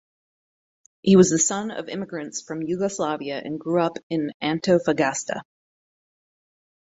He 1.03 1.15
was 1.15 1.29
the 1.29 1.37
son 1.37 1.69
of 1.69 1.87
immigrants 1.87 2.41
from 2.41 2.63
Yugoslavia 2.63 3.37
and 3.45 3.59
grew 3.59 3.81
up 3.83 3.99
in 4.09 4.31
Antofagasta. 4.41 5.43